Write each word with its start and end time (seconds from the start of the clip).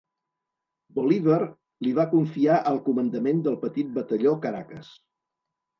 Bolívar 0.99 1.37
li 1.87 1.91
va 1.99 2.07
confiar 2.15 2.57
el 2.73 2.83
comandament 2.89 3.47
del 3.51 3.61
petit 3.69 3.95
batalló 4.01 4.39
Caracas. 4.49 4.95